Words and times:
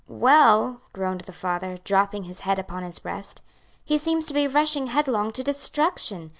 "Well?" 0.07 0.81
groaned 0.93 1.21
the 1.21 1.31
father, 1.31 1.77
dropping 1.83 2.23
his 2.23 2.39
head 2.39 2.57
upon 2.57 2.81
his 2.81 2.97
breast, 2.97 3.43
"he 3.85 3.99
seems 3.99 4.25
to 4.25 4.33
be 4.33 4.47
rushing 4.47 4.87
headlong 4.87 5.31
to 5.33 5.43
destruction. 5.43 6.29